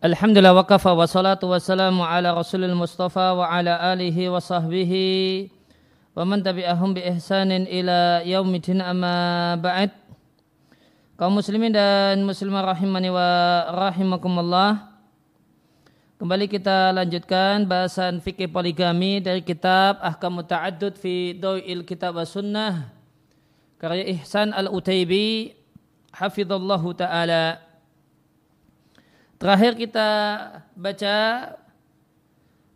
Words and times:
Alhamdulillah 0.00 0.56
wa 0.56 0.64
kafa 0.64 0.96
wa 0.96 1.04
salatu 1.04 1.52
wa 1.52 1.60
salamu 1.60 2.00
ala 2.00 2.32
rasulil 2.32 2.72
mustafa 2.72 3.36
wa 3.36 3.44
ala 3.44 3.76
alihi 3.92 4.32
wa 4.32 4.40
sahbihi 4.40 5.52
wa 6.16 6.24
man 6.24 6.40
tabi'ahum 6.40 6.96
bi 6.96 7.04
ihsanin 7.04 7.68
ila 7.68 8.24
yaumidin 8.24 8.80
amma 8.80 9.60
ba'd. 9.60 9.92
Kaum 11.20 11.36
muslimin 11.36 11.76
dan 11.76 12.24
muslimah 12.24 12.72
rahimani 12.72 13.12
wa 13.12 13.28
rahimakumullah 13.76 14.88
kembali 16.16 16.48
kita 16.48 16.96
lanjutkan 16.96 17.68
bahasan 17.68 18.24
fikih 18.24 18.48
poligami 18.48 19.20
dari 19.20 19.44
kitab 19.44 20.00
Ahkam 20.00 20.40
Ta'addud 20.40 20.96
fi 20.96 21.36
Dawil 21.36 21.84
Kitab 21.84 22.16
wa 22.16 22.24
Sunnah 22.24 22.88
karya 23.76 24.16
Ihsan 24.16 24.56
Al-Utaibi 24.56 25.52
hafizallahu 26.16 26.96
ta'ala 26.96 27.68
Terakhir 29.40 29.72
kita 29.72 30.08
baca 30.76 31.16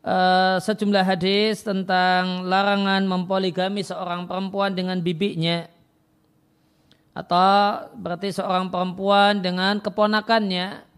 uh, 0.01 0.57
sejumlah 0.65 1.05
hadis 1.05 1.61
tentang 1.61 2.49
larangan 2.49 3.05
mempoligami 3.05 3.85
seorang 3.85 4.25
perempuan 4.25 4.73
dengan 4.73 4.97
bibinya 5.05 5.69
atau 7.13 7.85
berarti 8.01 8.33
seorang 8.33 8.73
perempuan 8.73 9.45
dengan 9.45 9.77
keponakannya. 9.77 10.89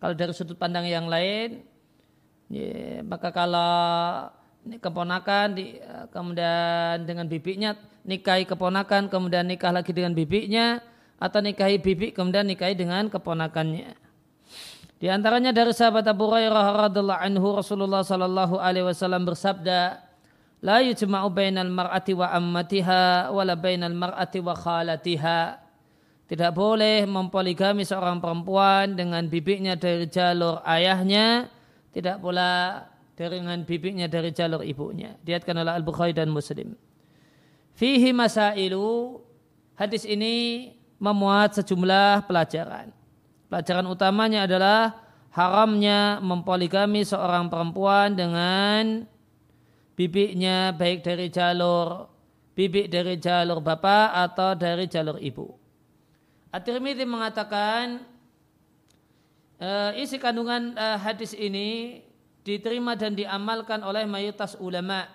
Kalau 0.00 0.14
dari 0.16 0.32
sudut 0.32 0.56
pandang 0.56 0.88
yang 0.88 1.04
lain, 1.04 1.62
ya, 2.48 3.04
maka 3.04 3.28
kalau 3.28 4.32
keponakan 4.66 5.52
di, 5.52 5.78
kemudian 6.16 7.04
dengan 7.04 7.28
bibinya 7.28 7.76
nikahi 8.08 8.48
keponakan 8.48 9.12
kemudian 9.12 9.46
nikah 9.46 9.70
lagi 9.70 9.94
dengan 9.94 10.16
bibinya 10.16 10.80
atau 11.22 11.38
nikahi 11.38 11.76
bibi 11.78 12.10
kemudian 12.16 12.48
nikahi 12.48 12.72
dengan 12.72 13.12
keponakannya. 13.12 14.01
Di 15.02 15.10
antaranya 15.10 15.50
dari 15.50 15.74
sahabat 15.74 16.06
Abu 16.06 16.30
Hurairah 16.30 16.86
radhiallahu 16.86 17.18
anhu 17.26 17.58
Rasulullah 17.58 18.06
sallallahu 18.06 18.62
alaihi 18.62 18.86
wasallam 18.86 19.26
bersabda, 19.26 19.98
"La 20.62 20.78
yujma'u 20.78 21.26
bainal 21.26 21.74
mar'ati 21.74 22.14
wa 22.14 22.30
ammatiha 22.30 23.34
wala 23.34 23.58
bainal 23.58 23.98
mar'ati 23.98 24.38
wa 24.38 24.54
khalatiha." 24.54 25.58
Tidak 26.30 26.54
boleh 26.54 27.02
mempoligami 27.02 27.82
seorang 27.82 28.22
perempuan 28.22 28.94
dengan 28.94 29.26
bibiknya 29.26 29.74
dari 29.74 30.06
jalur 30.06 30.62
ayahnya, 30.62 31.50
tidak 31.90 32.22
pula 32.22 32.86
dengan 33.18 33.58
bibiknya 33.66 34.06
dari 34.06 34.30
jalur 34.30 34.62
ibunya. 34.62 35.18
Diatkan 35.26 35.66
oleh 35.66 35.82
Al-Bukhari 35.82 36.14
dan 36.14 36.30
Muslim. 36.30 36.78
Fihi 37.74 38.14
masailu, 38.14 39.18
hadis 39.74 40.06
ini 40.06 40.70
memuat 41.02 41.58
sejumlah 41.58 42.22
pelajaran. 42.30 43.01
Pelajaran 43.52 43.84
utamanya 43.84 44.48
adalah 44.48 44.96
haramnya 45.28 46.24
mempoligami 46.24 47.04
seorang 47.04 47.52
perempuan 47.52 48.16
dengan 48.16 49.04
bibiknya 49.92 50.72
baik 50.72 51.04
dari 51.04 51.28
jalur 51.28 52.08
bibik 52.56 52.88
dari 52.88 53.20
jalur 53.20 53.60
bapak 53.60 54.08
atau 54.24 54.56
dari 54.56 54.88
jalur 54.88 55.20
ibu. 55.20 55.52
At-Tirmidzi 56.48 57.04
mengatakan 57.04 58.00
uh, 59.60 60.00
isi 60.00 60.16
kandungan 60.16 60.72
uh, 60.72 60.96
hadis 60.96 61.36
ini 61.36 62.00
diterima 62.48 62.96
dan 62.96 63.12
diamalkan 63.12 63.84
oleh 63.84 64.08
mayoritas 64.08 64.56
ulama. 64.56 65.12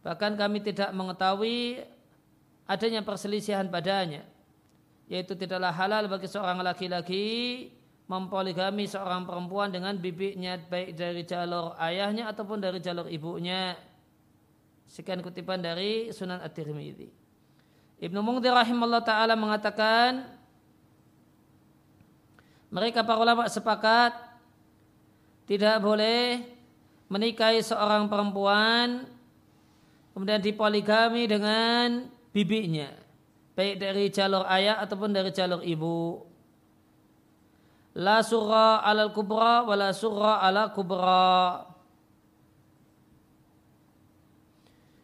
Bahkan 0.00 0.40
kami 0.40 0.64
tidak 0.64 0.88
mengetahui 0.96 1.84
adanya 2.64 3.04
perselisihan 3.04 3.68
padanya 3.68 4.31
yaitu 5.12 5.36
tidaklah 5.36 5.68
halal 5.68 6.08
bagi 6.08 6.24
seorang 6.24 6.64
laki-laki 6.64 7.68
mempoligami 8.08 8.88
seorang 8.88 9.28
perempuan 9.28 9.68
dengan 9.68 9.92
bibiknya 10.00 10.56
baik 10.56 10.96
dari 10.96 11.20
jalur 11.28 11.76
ayahnya 11.76 12.32
ataupun 12.32 12.56
dari 12.64 12.80
jalur 12.80 13.12
ibunya. 13.12 13.76
Sekian 14.88 15.20
kutipan 15.20 15.60
dari 15.60 16.08
Sunan 16.16 16.40
At-Tirmidzi. 16.40 17.12
Ibnu 18.00 18.24
Mungdir 18.24 18.56
rahimahullah 18.56 19.04
taala 19.04 19.36
mengatakan 19.36 20.32
mereka 22.72 23.04
para 23.04 23.20
ulama 23.20 23.44
sepakat 23.52 24.16
tidak 25.44 25.76
boleh 25.84 26.40
menikahi 27.12 27.60
seorang 27.60 28.08
perempuan 28.08 29.04
kemudian 30.16 30.40
dipoligami 30.40 31.28
dengan 31.28 32.08
bibiknya 32.32 33.01
baik 33.52 33.76
dari 33.80 34.08
jalur 34.08 34.44
ayah 34.48 34.80
ataupun 34.80 35.12
dari 35.12 35.30
jalur 35.32 35.60
ibu. 35.60 36.24
La 37.92 38.24
surra 38.24 38.80
alal 38.80 39.12
kubra 39.12 39.68
wa 39.68 39.74
la 39.76 39.92
surra 39.92 40.40
ala 40.40 40.72
kubra. 40.72 41.68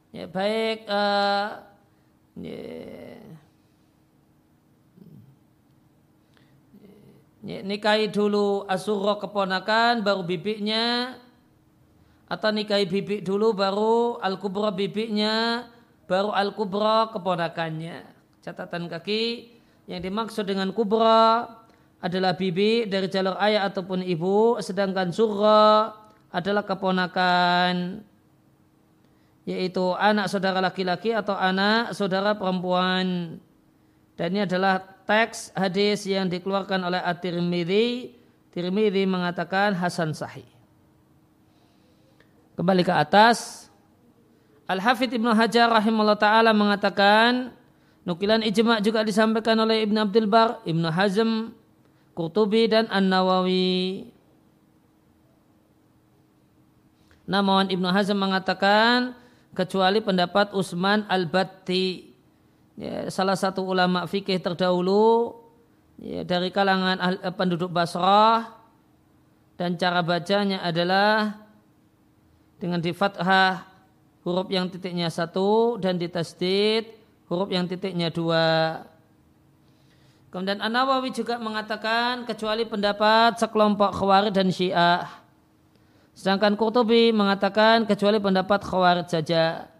Ya, 0.08 0.24
baik 0.24 0.88
uh, 0.88 1.60
ya, 2.40 2.64
ya, 7.44 7.58
nikahi 7.60 8.08
dulu 8.08 8.64
asurra 8.64 9.20
keponakan 9.20 10.00
baru 10.00 10.24
bibiknya 10.24 11.20
atau 12.24 12.50
nikahi 12.50 12.88
bibik 12.88 13.20
dulu 13.20 13.52
baru 13.52 14.16
al 14.24 14.40
kubra 14.40 14.72
bibiknya 14.72 15.68
baru 16.08 16.32
al 16.32 16.56
kubra 16.56 17.12
keponakannya 17.12 18.17
catatan 18.48 18.88
kaki. 18.88 19.52
Yang 19.88 20.00
dimaksud 20.08 20.44
dengan 20.48 20.72
kubra 20.72 21.48
adalah 22.00 22.32
bibi 22.36 22.88
dari 22.88 23.08
jalur 23.12 23.36
ayah 23.40 23.68
ataupun 23.68 24.04
ibu 24.04 24.56
sedangkan 24.60 25.12
surra 25.12 25.92
adalah 26.28 26.62
keponakan 26.64 28.04
yaitu 29.48 29.96
anak 29.96 30.28
saudara 30.28 30.60
laki-laki 30.60 31.16
atau 31.16 31.32
anak 31.32 31.96
saudara 31.96 32.36
perempuan. 32.36 33.40
Dan 34.12 34.36
ini 34.36 34.44
adalah 34.44 34.84
teks 35.08 35.56
hadis 35.56 36.04
yang 36.04 36.28
dikeluarkan 36.28 36.84
oleh 36.84 37.00
At-Tirmidzi. 37.00 38.12
Tirmidzi 38.52 39.08
mengatakan 39.08 39.72
hasan 39.72 40.12
sahih. 40.12 40.44
Kembali 42.60 42.84
ke 42.84 42.92
atas. 42.92 43.70
Al-Hafidh 44.68 45.16
Ibnu 45.16 45.32
Hajar 45.32 45.72
rahimahullah 45.72 46.20
taala 46.20 46.52
mengatakan 46.52 47.56
Nukilan 48.08 48.40
ijma' 48.40 48.80
juga 48.80 49.04
disampaikan 49.04 49.60
oleh 49.60 49.84
Ibn 49.84 50.08
Abdul 50.08 50.32
Bar, 50.32 50.64
Ibn 50.64 50.84
Hazm, 50.88 51.52
Qurtubi 52.16 52.64
dan 52.64 52.88
An-Nawawi. 52.88 54.08
Namun 57.28 57.68
Ibn 57.68 57.84
Hazm 57.92 58.16
mengatakan 58.16 59.12
kecuali 59.52 60.00
pendapat 60.00 60.56
Usman 60.56 61.04
Al-Batti, 61.04 62.08
ya, 62.80 63.12
salah 63.12 63.36
satu 63.36 63.68
ulama 63.68 64.08
fikih 64.08 64.40
terdahulu 64.40 65.36
ya, 66.00 66.24
dari 66.24 66.48
kalangan 66.48 67.20
eh, 67.20 67.34
penduduk 67.36 67.68
Basrah 67.68 68.56
dan 69.60 69.76
cara 69.76 70.00
bacanya 70.00 70.64
adalah 70.64 71.44
dengan 72.56 72.80
di 72.80 72.96
fathah 72.96 73.68
huruf 74.24 74.48
yang 74.48 74.72
titiknya 74.72 75.12
satu 75.12 75.76
dan 75.76 76.00
di 76.00 76.08
tasdid 76.08 76.97
huruf 77.28 77.48
yang 77.52 77.68
titiknya 77.68 78.08
dua. 78.08 78.82
Kemudian 80.28 80.60
An-Nawawi 80.60 81.12
juga 81.12 81.40
mengatakan 81.40 82.28
kecuali 82.28 82.68
pendapat 82.68 83.40
sekelompok 83.40 83.96
khawarij 83.96 84.32
dan 84.32 84.52
syiah. 84.52 85.08
Sedangkan 86.12 86.58
Qurtubi 86.58 87.14
mengatakan 87.16 87.88
kecuali 87.88 88.20
pendapat 88.20 88.60
khawarij 88.60 89.08
saja. 89.08 89.70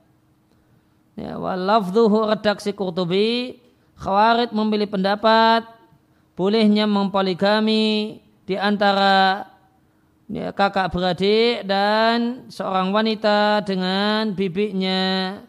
Ya, 1.18 1.32
walafduhu 1.36 2.30
redaksi 2.30 2.72
Qurtubi, 2.72 3.60
khawarij 4.00 4.54
memilih 4.54 4.88
pendapat 4.88 5.66
bolehnya 6.38 6.86
mempoligami 6.86 8.22
di 8.46 8.54
antara 8.54 9.50
ya, 10.30 10.54
kakak 10.54 10.94
beradik 10.94 11.66
dan 11.66 12.46
seorang 12.46 12.94
wanita 12.94 13.66
dengan 13.66 14.32
bibiknya 14.32 15.42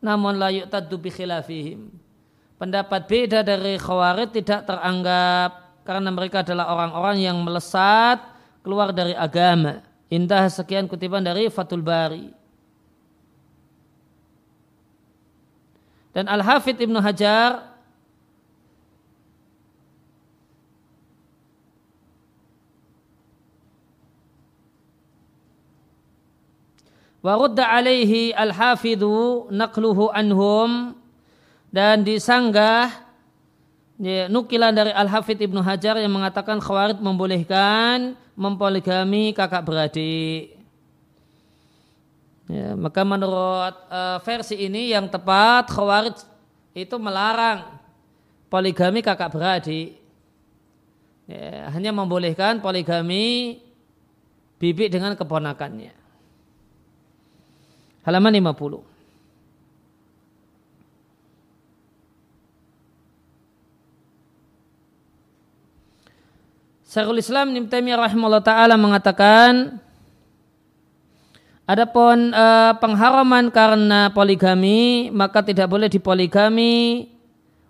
namun 0.00 0.36
la 0.40 0.48
yu'taddu 0.52 0.96
bi 1.00 1.10
khilafihim. 1.12 1.92
Pendapat 2.56 3.04
beda 3.04 3.44
dari 3.44 3.76
khawarij 3.76 4.32
tidak 4.32 4.64
teranggap 4.64 5.80
karena 5.84 6.08
mereka 6.08 6.40
adalah 6.40 6.72
orang-orang 6.72 7.20
yang 7.20 7.36
melesat 7.44 8.16
keluar 8.64 8.96
dari 8.96 9.12
agama. 9.12 9.84
Indah 10.08 10.48
sekian 10.48 10.88
kutipan 10.88 11.20
dari 11.20 11.52
Fatul 11.52 11.84
Bari. 11.84 12.32
Dan 16.16 16.32
Al-Hafidh 16.32 16.80
Ibnu 16.80 16.96
Hajar 16.96 17.75
Warudda 27.26 27.66
alaihi 27.66 28.30
al-hafidhu 28.30 29.50
naqluhu 29.50 30.14
anhum 30.14 30.94
dan 31.74 32.06
disanggah 32.06 33.02
ya, 33.98 34.30
nukilan 34.30 34.70
dari 34.70 34.94
Al 34.94 35.10
Hafidh 35.10 35.42
Ibnu 35.42 35.58
Hajar 35.58 35.98
yang 35.98 36.14
mengatakan 36.14 36.62
Khawarij 36.62 37.02
membolehkan 37.02 38.14
mempoligami 38.38 39.34
kakak 39.34 39.66
beradik. 39.66 40.54
Ya, 42.46 42.78
maka 42.78 43.02
menurut 43.02 43.74
uh, 43.90 44.22
versi 44.22 44.62
ini 44.62 44.94
yang 44.94 45.10
tepat 45.10 45.66
Khawarij 45.66 46.22
itu 46.78 46.94
melarang 46.94 47.74
poligami 48.46 49.02
kakak 49.02 49.34
beradik. 49.34 49.98
Ya, 51.26 51.74
hanya 51.74 51.90
membolehkan 51.90 52.62
poligami 52.62 53.58
bibi 54.62 54.86
dengan 54.86 55.18
keponakannya. 55.18 56.05
Halaman 58.06 58.38
50. 58.38 58.96
Syekhul 66.86 67.18
Islam 67.18 67.50
Ibnu 67.50 67.66
Taimiyah 67.66 67.98
rahimahullah 68.06 68.46
taala 68.46 68.78
mengatakan 68.78 69.82
Adapun 71.66 72.30
uh, 72.30 72.78
pengharaman 72.78 73.50
karena 73.50 74.14
poligami 74.14 75.10
maka 75.10 75.42
tidak 75.42 75.66
boleh 75.66 75.90
dipoligami 75.90 77.10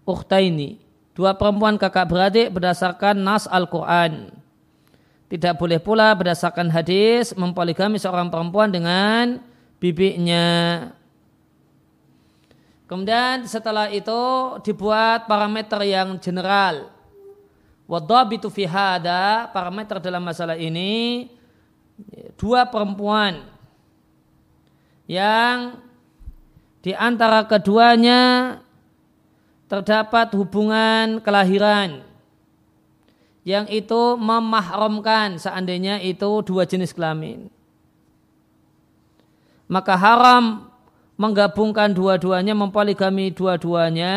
ukhtaini 0.05 0.77
dua 1.17 1.33
perempuan 1.33 1.81
kakak 1.81 2.05
beradik 2.05 2.53
berdasarkan 2.53 3.17
nas 3.17 3.49
Al-Qur'an. 3.49 4.37
Tidak 5.33 5.57
boleh 5.57 5.81
pula 5.81 6.13
berdasarkan 6.13 6.69
hadis 6.69 7.33
mempoligami 7.33 7.97
seorang 7.97 8.29
perempuan 8.29 8.69
dengan 8.69 9.41
bibinya. 9.79 10.47
Kemudian 12.87 13.45
setelah 13.51 13.91
itu 13.91 14.23
dibuat 14.63 15.27
parameter 15.27 15.83
yang 15.83 16.23
general 16.23 16.97
Wadabitu 17.87 18.51
fi 18.51 18.67
hada, 18.67 19.47
parameter 19.55 20.03
dalam 20.03 20.19
masalah 20.19 20.59
ini 20.59 21.31
dua 22.35 22.67
perempuan 22.67 23.47
yang 25.07 25.79
di 26.83 26.91
antara 26.99 27.47
keduanya 27.47 28.59
terdapat 29.71 30.35
hubungan 30.35 31.23
kelahiran 31.23 32.03
yang 33.47 33.71
itu 33.71 34.19
memahramkan 34.19 35.39
seandainya 35.39 36.03
itu 36.03 36.43
dua 36.43 36.67
jenis 36.67 36.91
kelamin. 36.91 37.47
Maka 39.67 39.99
haram 39.99 40.71
menggabungkan 41.19 41.91
dua-duanya, 41.91 42.55
mempoligami 42.55 43.35
dua-duanya 43.35 44.15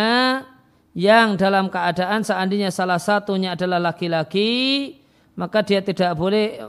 yang 0.93 1.39
dalam 1.39 1.71
keadaan 1.71 2.21
seandainya 2.25 2.69
salah 2.69 2.99
satunya 2.99 3.55
adalah 3.55 3.79
laki-laki 3.79 4.93
maka 5.39 5.63
dia 5.63 5.79
tidak 5.79 6.19
boleh 6.19 6.59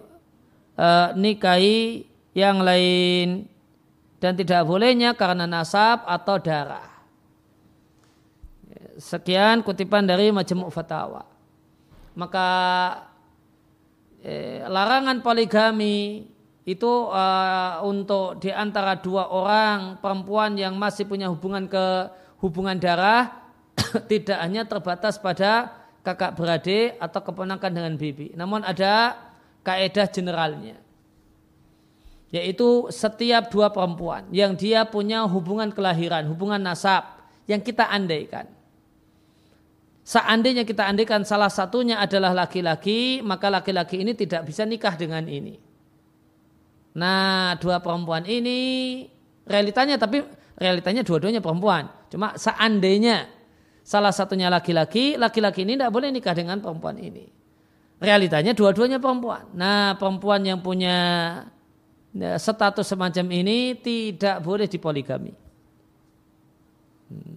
uh, 0.78 1.10
nikahi 1.18 2.06
yang 2.38 2.62
lain 2.62 3.50
dan 4.22 4.38
tidak 4.38 4.62
bolehnya 4.62 5.18
karena 5.18 5.50
nasab 5.50 6.06
atau 6.06 6.38
darah. 6.38 6.86
Sekian 9.00 9.66
kutipan 9.66 10.06
dari 10.06 10.30
Majmu' 10.30 10.68
Fatawa. 10.68 11.24
Maka 12.14 12.48
eh, 14.20 14.60
larangan 14.68 15.24
poligami 15.24 16.28
itu 16.70 17.10
uh, 17.10 17.82
untuk 17.82 18.38
di 18.38 18.54
antara 18.54 18.94
dua 18.94 19.26
orang 19.26 19.98
perempuan 19.98 20.54
yang 20.54 20.78
masih 20.78 21.02
punya 21.02 21.26
hubungan 21.26 21.66
ke 21.66 21.86
hubungan 22.38 22.78
darah 22.78 23.42
tidak 24.10 24.38
hanya 24.38 24.62
terbatas 24.62 25.18
pada 25.18 25.74
kakak 26.06 26.38
beradik 26.38 26.96
atau 27.02 27.20
keponakan 27.20 27.70
dengan 27.74 27.94
bibi. 27.98 28.32
Namun 28.38 28.62
ada 28.62 29.18
kaedah 29.66 30.06
generalnya. 30.08 30.78
Yaitu 32.30 32.86
setiap 32.94 33.50
dua 33.50 33.74
perempuan 33.74 34.30
yang 34.30 34.54
dia 34.54 34.86
punya 34.86 35.26
hubungan 35.26 35.74
kelahiran, 35.74 36.30
hubungan 36.30 36.62
nasab 36.62 37.02
yang 37.50 37.58
kita 37.58 37.90
andaikan. 37.90 38.46
Seandainya 40.06 40.62
kita 40.62 40.86
andaikan 40.86 41.26
salah 41.26 41.50
satunya 41.50 41.98
adalah 41.98 42.30
laki-laki, 42.30 43.18
maka 43.26 43.50
laki-laki 43.50 44.02
ini 44.02 44.14
tidak 44.14 44.46
bisa 44.46 44.62
nikah 44.62 44.94
dengan 44.94 45.26
ini. 45.26 45.69
Nah, 46.96 47.54
dua 47.62 47.78
perempuan 47.78 48.26
ini 48.26 49.06
realitanya 49.46 49.94
tapi 49.94 50.26
realitanya 50.58 51.06
dua-duanya 51.06 51.38
perempuan. 51.38 51.86
Cuma 52.10 52.34
seandainya 52.34 53.40
Salah 53.90 54.14
satunya 54.14 54.46
laki-laki, 54.46 55.18
laki-laki 55.18 55.66
ini 55.66 55.74
tidak 55.74 55.90
boleh 55.90 56.14
nikah 56.14 56.30
dengan 56.30 56.62
perempuan 56.62 56.94
ini. 57.00 57.26
Realitanya 57.98 58.54
dua-duanya 58.54 59.02
perempuan. 59.02 59.50
Nah 59.56 59.98
perempuan 59.98 60.46
yang 60.46 60.62
punya 60.62 60.96
ya, 62.14 62.38
status 62.38 62.86
semacam 62.86 63.26
ini 63.34 63.74
tidak 63.82 64.40
boleh 64.46 64.70
dipoligami. 64.70 65.34
Hmm. 67.10 67.36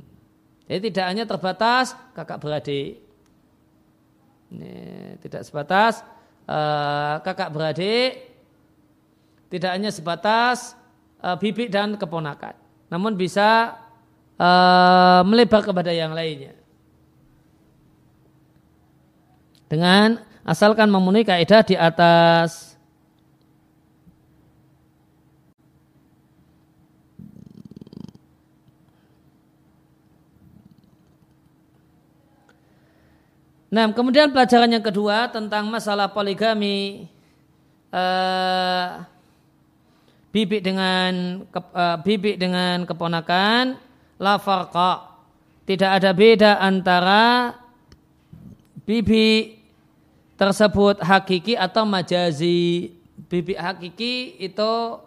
Jadi 0.69 0.93
tidak 0.93 1.05
hanya 1.09 1.25
terbatas 1.25 1.97
kakak 2.13 2.37
beradik. 2.39 3.01
Ini, 4.53 4.75
tidak 5.25 5.41
sebatas 5.49 6.05
uh, 6.47 7.17
kakak 7.25 7.49
beradik. 7.49 8.32
Tidak 9.53 9.69
hanya 9.69 9.93
sebatas 9.93 10.73
uh, 11.21 11.37
bibik 11.37 11.69
dan 11.69 11.93
keponakan. 11.93 12.57
Namun 12.89 13.13
bisa 13.13 13.77
uh, 14.41 15.21
melebar 15.29 15.61
kepada 15.61 15.93
yang 15.93 16.09
lainnya. 16.09 16.57
Dengan 19.69 20.17
asalkan 20.41 20.89
memenuhi 20.89 21.21
kaidah 21.21 21.61
di 21.61 21.77
atas 21.77 22.73
Nah, 33.73 33.89
kemudian 33.89 34.29
pelajaran 34.29 34.69
yang 34.69 34.85
kedua 34.85 35.33
tentang 35.33 35.65
masalah 35.65 36.05
poligami 36.05 37.09
uh, 37.89 39.01
bibik 40.33 40.65
dengan 40.65 41.45
ke, 41.45 41.59
uh, 41.61 41.97
bibik 42.01 42.41
dengan 42.41 42.89
keponakan 42.89 43.77
la 44.17 44.41
farqa. 44.41 45.13
Tidak 45.63 45.87
ada 45.87 46.11
beda 46.11 46.59
antara 46.59 47.55
bibi 48.83 49.55
tersebut 50.35 50.99
hakiki 50.99 51.55
atau 51.55 51.85
majazi. 51.87 52.91
Bibi 53.29 53.55
hakiki 53.55 54.41
itu 54.41 54.99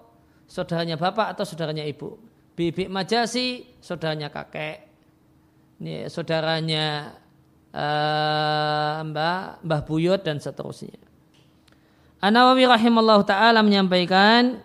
saudaranya 0.48 0.96
bapak 0.96 1.36
atau 1.36 1.44
saudaranya 1.44 1.84
ibu. 1.84 2.16
Bibi 2.56 2.88
majazi 2.88 3.66
saudaranya 3.82 4.32
kakek. 4.32 4.88
Ini 5.76 6.08
saudaranya 6.08 7.12
uh, 7.76 9.04
mbah, 9.04 9.60
mbah 9.60 9.80
buyut 9.84 10.24
dan 10.24 10.40
seterusnya. 10.40 10.96
An-Nawawi 12.16 12.64
rahimallahu 12.64 13.28
taala 13.28 13.60
menyampaikan 13.60 14.64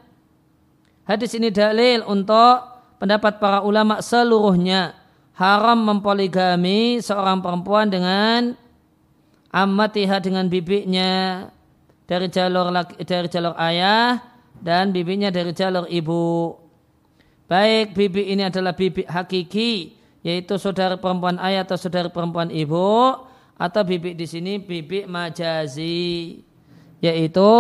hadis 1.12 1.36
ini 1.36 1.52
dalil 1.52 2.08
untuk 2.08 2.64
pendapat 2.96 3.42
para 3.44 3.60
ulama 3.68 4.00
seluruhnya 4.00 4.96
haram 5.36 5.76
mempoligami 5.76 7.04
seorang 7.04 7.44
perempuan 7.44 7.92
dengan 7.92 8.56
amatiha 9.52 10.24
dengan 10.24 10.48
bibiknya 10.48 11.48
dari 12.08 12.32
jalur 12.32 12.72
dari 13.04 13.28
jalur 13.28 13.56
ayah 13.60 14.24
dan 14.56 14.96
bibiknya 14.96 15.34
dari 15.34 15.52
jalur 15.52 15.90
ibu. 15.92 16.56
Baik 17.52 17.92
bibik 17.92 18.28
ini 18.32 18.48
adalah 18.48 18.72
bibik 18.72 19.12
hakiki 19.12 20.00
yaitu 20.24 20.56
saudara 20.56 20.96
perempuan 20.96 21.36
ayah 21.44 21.68
atau 21.68 21.76
saudara 21.76 22.08
perempuan 22.08 22.48
ibu 22.48 23.18
atau 23.60 23.82
bibik 23.84 24.16
di 24.16 24.30
sini 24.30 24.62
bibik 24.62 25.10
majazi 25.10 26.40
yaitu 27.02 27.52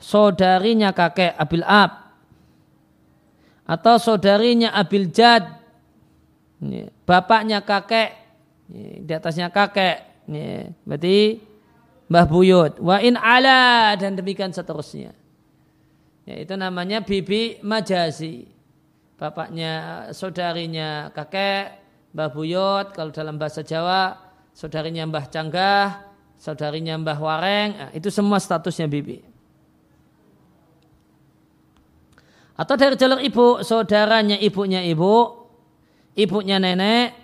saudarinya 0.00 0.90
kakek 0.96 1.36
abil 1.36 1.62
ab 1.62 1.99
atau 3.70 4.02
saudarinya 4.02 4.74
Abil 4.74 5.14
Jad, 5.14 5.46
bapaknya 7.06 7.62
kakek, 7.62 8.10
di 9.06 9.12
atasnya 9.14 9.54
kakek, 9.54 10.26
berarti 10.82 11.38
Mbah 12.10 12.26
Buyut, 12.26 12.82
wa 12.82 12.98
in 12.98 13.14
ala 13.14 13.94
dan 13.94 14.18
demikian 14.18 14.50
seterusnya. 14.50 15.14
Ya, 16.26 16.34
itu 16.42 16.58
namanya 16.58 17.06
bibi 17.06 17.62
majazi. 17.62 18.50
Bapaknya, 19.14 20.06
saudarinya 20.10 21.14
kakek, 21.14 21.78
Mbah 22.10 22.30
Buyut, 22.34 22.90
kalau 22.90 23.14
dalam 23.14 23.38
bahasa 23.38 23.62
Jawa, 23.62 24.18
saudarinya 24.50 25.06
Mbah 25.06 25.30
Canggah, 25.30 26.10
saudarinya 26.34 26.98
Mbah 26.98 27.18
Wareng, 27.22 27.70
nah, 27.78 27.90
itu 27.94 28.10
semua 28.10 28.42
statusnya 28.42 28.90
bibi. 28.90 29.29
Atau 32.60 32.76
dari 32.76 32.92
jalur 33.00 33.24
ibu, 33.24 33.64
saudaranya 33.64 34.36
ibunya 34.36 34.84
ibu, 34.84 35.48
ibunya 36.12 36.60
nenek, 36.60 37.16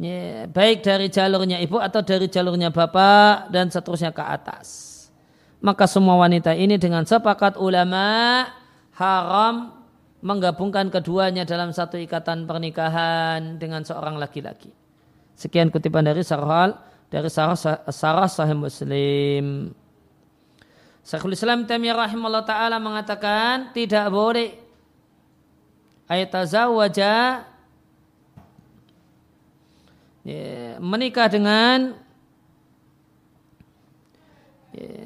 ya, 0.00 0.48
baik 0.48 0.80
dari 0.80 1.12
jalurnya 1.12 1.60
ibu 1.60 1.76
atau 1.76 2.00
dari 2.00 2.32
jalurnya 2.32 2.72
bapak 2.72 3.52
dan 3.52 3.68
seterusnya 3.68 4.16
ke 4.16 4.24
atas. 4.24 4.92
Maka 5.60 5.84
semua 5.84 6.16
wanita 6.16 6.56
ini 6.56 6.80
dengan 6.80 7.04
sepakat 7.04 7.60
ulama 7.60 8.48
haram 8.96 9.76
menggabungkan 10.24 10.88
keduanya 10.88 11.44
dalam 11.44 11.76
satu 11.76 12.00
ikatan 12.00 12.48
pernikahan 12.48 13.60
dengan 13.60 13.84
seorang 13.84 14.16
laki-laki. 14.16 14.72
Sekian 15.36 15.68
kutipan 15.68 16.08
dari 16.08 16.24
Sarhal 16.24 16.72
dari 17.12 17.28
Sarah, 17.28 17.56
Sarah 17.92 18.28
Sahih 18.32 18.56
Muslim. 18.56 19.76
Syekhul 21.04 21.36
Islam 21.36 21.68
Taimiyah 21.68 22.08
rahimahullah 22.08 22.48
taala 22.48 22.80
mengatakan 22.80 23.76
tidak 23.76 24.08
boleh 24.08 24.56
ayat 26.08 26.32
tazawwaja 26.32 27.44
ya, 30.24 30.80
menikah 30.80 31.28
dengan 31.28 31.92
ya, 34.72 35.04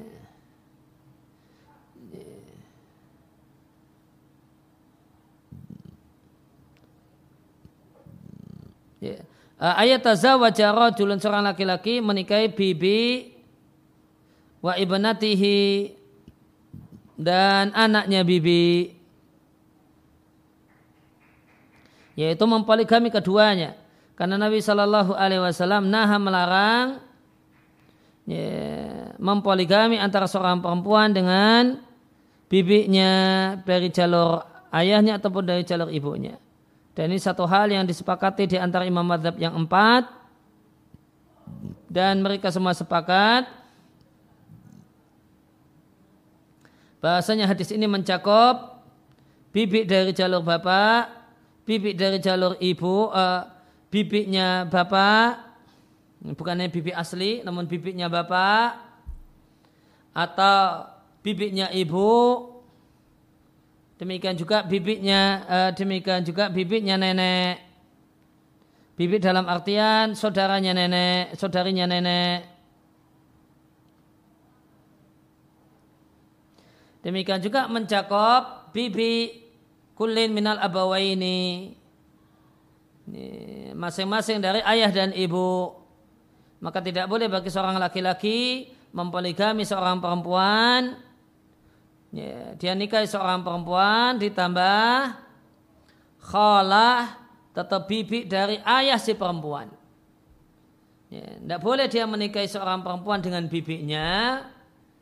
ya, 9.02 9.18
ayat 9.58 9.98
tazawwaja 9.98 10.70
rajulun 10.70 11.18
seorang 11.18 11.42
laki-laki 11.42 11.98
menikahi 11.98 12.54
bibi 12.54 13.34
wa 14.58 14.74
ibnatihi 14.74 15.94
dan 17.18 17.70
anaknya 17.74 18.22
bibi 18.22 18.94
yaitu 22.18 22.44
mempoligami 22.46 23.10
keduanya 23.14 23.78
karena 24.18 24.34
Nabi 24.34 24.58
Shallallahu 24.58 25.14
Alaihi 25.14 25.38
Wasallam 25.38 25.86
naha 25.86 26.18
melarang 26.18 26.86
ya, 28.26 29.14
mempoligami 29.22 29.94
antara 29.94 30.26
seorang 30.26 30.58
perempuan 30.58 31.14
dengan 31.14 31.78
bibinya 32.50 33.54
dari 33.62 33.94
jalur 33.94 34.42
ayahnya 34.74 35.22
ataupun 35.22 35.46
dari 35.46 35.62
jalur 35.62 35.86
ibunya. 35.94 36.34
Dan 36.98 37.14
ini 37.14 37.22
satu 37.22 37.46
hal 37.46 37.70
yang 37.70 37.86
disepakati 37.86 38.50
di 38.50 38.56
antara 38.58 38.82
imam 38.82 39.06
madhab 39.06 39.38
yang 39.38 39.54
empat. 39.54 40.10
Dan 41.86 42.20
mereka 42.20 42.50
semua 42.50 42.74
sepakat 42.74 43.46
bahasanya 46.98 47.46
hadis 47.46 47.70
ini 47.70 47.86
mencakup 47.86 48.78
bibik 49.52 49.88
dari 49.88 50.12
jalur 50.12 50.44
bapak, 50.44 51.08
bibik 51.64 51.94
dari 51.96 52.18
jalur 52.20 52.54
ibu, 52.60 53.10
uh, 53.10 53.42
bibiknya 53.88 54.68
bapak, 54.68 55.40
bukannya 56.36 56.68
bibik 56.68 56.94
asli, 56.94 57.40
namun 57.42 57.64
bibiknya 57.64 58.06
bapak, 58.12 58.78
atau 60.12 60.88
bibiknya 61.24 61.72
ibu, 61.72 62.10
demikian 63.96 64.36
juga 64.36 64.62
bibiknya, 64.66 65.20
uh, 65.48 65.70
demikian 65.74 66.22
juga 66.26 66.52
bibiknya 66.52 66.98
nenek. 67.00 67.66
Bibik 68.98 69.22
dalam 69.22 69.46
artian 69.46 70.18
saudaranya 70.18 70.74
nenek, 70.74 71.38
saudarinya 71.38 71.86
nenek. 71.86 72.57
Demikian 77.08 77.40
juga 77.40 77.64
mencakup 77.72 78.68
bibi 78.76 79.32
kulin 79.96 80.28
minal 80.28 80.60
abawaini. 80.60 81.72
Masing-masing 83.72 84.44
dari 84.44 84.60
ayah 84.60 84.92
dan 84.92 85.16
ibu. 85.16 85.72
Maka 86.60 86.84
tidak 86.84 87.08
boleh 87.08 87.32
bagi 87.32 87.48
seorang 87.48 87.80
laki-laki 87.80 88.68
mempoligami 88.92 89.64
seorang 89.64 90.04
perempuan. 90.04 91.00
Ya, 92.12 92.52
dia 92.60 92.76
nikahi 92.76 93.08
seorang 93.08 93.40
perempuan 93.40 94.20
ditambah 94.20 95.16
khalah 96.28 97.24
tetap 97.56 97.88
bibi 97.88 98.28
dari 98.28 98.60
ayah 98.68 99.00
si 99.00 99.16
perempuan. 99.16 99.72
Ya, 101.08 101.24
tidak 101.40 101.60
boleh 101.64 101.88
dia 101.88 102.04
menikahi 102.04 102.44
seorang 102.44 102.84
perempuan 102.84 103.24
dengan 103.24 103.48
bibinya. 103.48 104.44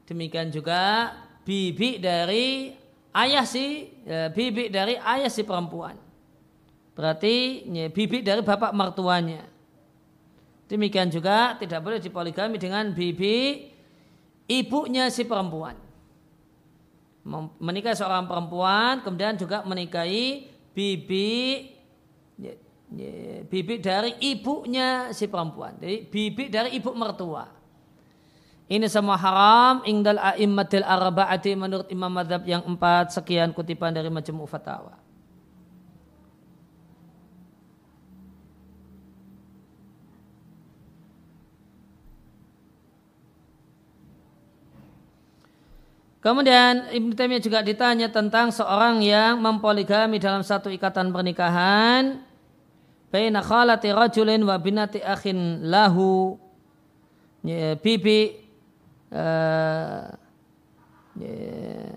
Demikian 0.07 0.55
juga 0.55 1.11
bibi 1.47 2.03
dari 2.03 2.75
ayah 3.15 3.47
si 3.47 3.87
ya, 4.03 4.35
bibi 4.35 4.67
dari 4.67 4.99
ayah 4.99 5.31
si 5.31 5.47
perempuan. 5.47 5.95
Berarti 6.99 7.63
ya, 7.71 7.87
bibi 7.87 8.27
dari 8.27 8.43
bapak 8.43 8.75
mertuanya. 8.75 9.47
Demikian 10.67 11.07
juga 11.07 11.55
tidak 11.55 11.79
boleh 11.87 12.03
dipoligami 12.03 12.59
dengan 12.59 12.91
bibi 12.91 13.71
ibunya 14.51 15.07
si 15.15 15.23
perempuan. 15.23 15.79
Menikah 17.63 17.95
seorang 17.95 18.27
perempuan 18.27 19.03
kemudian 19.07 19.39
juga 19.39 19.63
menikahi 19.63 20.51
bibi 20.75 21.31
bibi 23.47 23.75
dari 23.83 24.15
ibunya 24.23 25.11
si 25.15 25.27
perempuan. 25.31 25.79
Jadi 25.79 26.07
bibi 26.07 26.51
dari 26.51 26.75
ibu 26.75 26.91
mertua. 26.95 27.56
Ini 28.67 28.91
semua 28.91 29.15
haram. 29.15 29.87
Ingdal 29.87 30.19
a'immatil 30.19 30.83
arba'ati 30.83 31.55
menurut 31.55 31.87
imam 31.87 32.11
madhab 32.11 32.43
yang 32.43 32.67
empat. 32.67 33.15
Sekian 33.15 33.55
kutipan 33.55 33.95
dari 33.95 34.11
majmu 34.11 34.43
fatawa. 34.51 34.99
Kemudian 46.27 46.91
Ibn 46.91 47.15
Taimiyah 47.15 47.39
juga 47.39 47.63
ditanya 47.63 48.11
tentang 48.11 48.51
seorang 48.51 48.99
yang 48.99 49.39
mempoligami 49.39 50.19
dalam 50.19 50.43
satu 50.43 50.67
ikatan 50.75 51.15
pernikahan. 51.15 52.19
Baina 53.15 53.39
khalati 53.39 53.95
rajulin 53.95 54.43
wa 54.43 54.59
binati 54.59 54.99
akhin 54.99 55.71
lahu. 55.71 56.35
Ya, 57.47 57.79
bibi 57.79 58.46
uh, 59.13 60.11
yeah. 61.19 61.95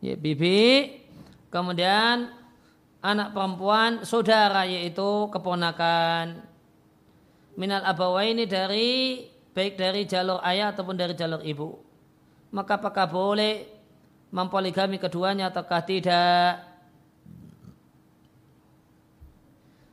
ya 0.00 0.16
bibi. 0.16 0.98
Kemudian 1.50 2.30
anak 3.02 3.34
perempuan 3.34 4.06
saudara 4.06 4.64
yaitu 4.64 5.28
keponakan 5.32 6.46
minal 7.58 7.82
abawaini 7.84 8.46
dari 8.46 9.26
baik 9.50 9.74
dari 9.76 10.06
jalur 10.06 10.38
ayah 10.46 10.72
ataupun 10.72 10.96
dari 10.96 11.14
jalur 11.18 11.42
ibu. 11.42 11.76
Maka 12.50 12.78
apakah 12.78 13.06
boleh 13.06 13.66
mempoligami 14.30 14.96
keduanya 14.98 15.50
ataukah 15.50 15.82
tidak 15.82 16.69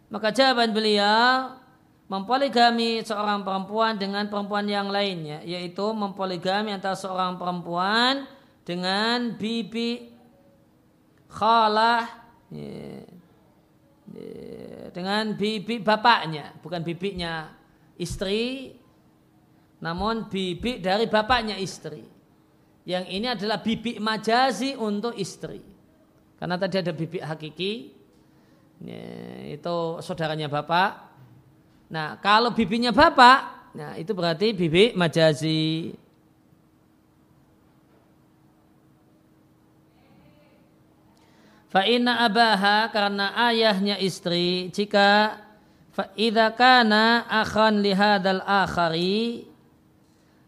Maka 0.07 0.31
jawaban 0.31 0.71
beliau 0.71 1.59
mempoligami 2.07 3.03
seorang 3.03 3.43
perempuan 3.43 3.99
dengan 3.99 4.31
perempuan 4.31 4.63
yang 4.63 4.87
lainnya, 4.87 5.43
yaitu 5.43 5.83
mempoligami 5.91 6.71
antara 6.71 6.95
seorang 6.95 7.35
perempuan 7.35 8.23
dengan 8.63 9.35
bibi 9.35 10.15
khalah 11.27 12.07
ya, 12.47 13.03
ya, 14.15 14.87
dengan 14.95 15.35
bibi 15.35 15.83
bapaknya, 15.83 16.55
bukan 16.63 16.79
bibinya 16.87 17.51
istri, 17.99 18.71
namun 19.83 20.31
bibi 20.31 20.79
dari 20.79 21.11
bapaknya 21.11 21.59
istri. 21.59 22.07
Yang 22.87 23.05
ini 23.11 23.27
adalah 23.27 23.59
bibi 23.59 23.99
majazi 23.99 24.79
untuk 24.79 25.11
istri. 25.19 25.59
Karena 26.39 26.55
tadi 26.55 26.79
ada 26.79 26.95
bibi 26.95 27.19
hakiki, 27.19 27.96
Ya, 28.77 29.05
itu 29.57 29.77
saudaranya 30.05 30.45
bapak. 30.45 31.09
Nah, 31.89 32.19
kalau 32.21 32.53
bibinya 32.53 32.93
bapak, 32.93 33.71
nah 33.73 33.95
itu 33.97 34.11
berarti 34.13 34.53
bibi 34.53 34.93
majazi. 34.93 35.95
Fa'inna 41.67 42.23
abaha 42.23 42.87
karena 42.95 43.35
ayahnya 43.51 43.99
istri 43.99 44.71
jika 44.71 45.35
fa'idha 45.91 46.55
kana 46.55 47.27
akhan 47.27 47.83
lihadal 47.83 48.39
akhari 48.45 49.51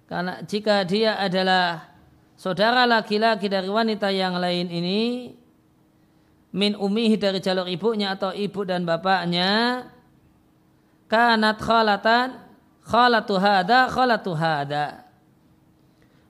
karena 0.07 0.39
jika 0.47 0.87
dia 0.87 1.19
adalah 1.19 1.91
saudara 2.39 2.87
laki-laki 2.87 3.51
dari 3.51 3.67
wanita 3.67 4.09
yang 4.15 4.39
lain 4.39 4.71
ini 4.71 5.35
min 6.49 6.73
umihi 6.73 7.15
dari 7.17 7.37
jalur 7.41 7.69
ibunya 7.69 8.13
atau 8.13 8.33
ibu 8.33 8.65
dan 8.65 8.85
bapaknya 8.85 9.85
kanat 11.05 11.61
khalatan 11.61 12.41
khalatu 12.81 13.37
hada 13.37 13.85
khalatu 13.89 14.33
hada 14.33 15.09